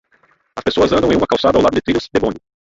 [0.57, 2.39] As pessoas andam em uma calçada ao lado de trilhos de bonde.